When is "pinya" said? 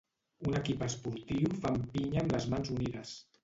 1.95-2.25